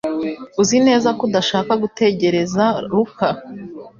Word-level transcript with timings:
Uzi 0.61 0.77
neza 0.87 1.07
ko 1.17 1.21
udashaka 1.27 1.71
gutegereza 1.83 2.63
Luka 2.89 3.27